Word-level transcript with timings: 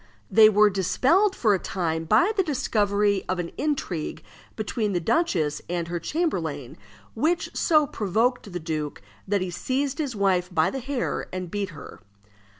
They 0.31 0.49
were 0.49 0.71
dispelled 0.71 1.35
for 1.35 1.53
a 1.53 1.59
time 1.59 2.05
by 2.05 2.31
the 2.35 2.41
discovery 2.41 3.23
of 3.29 3.37
an 3.37 3.51
intrigue 3.55 4.23
between 4.55 4.93
the 4.93 4.99
duchess 4.99 5.61
and 5.69 5.89
her 5.89 5.99
chamberlain, 5.99 6.75
which 7.13 7.55
so 7.55 7.85
provoked 7.85 8.51
the 8.51 8.59
duke 8.59 9.03
that 9.27 9.41
he 9.41 9.51
seized 9.51 9.99
his 9.99 10.15
wife 10.15 10.51
by 10.51 10.71
the 10.71 10.79
hair 10.79 11.27
and 11.31 11.51
beat 11.51 11.69
her. 11.69 11.99